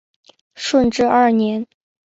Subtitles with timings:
[0.55, 1.67] 顺治二年。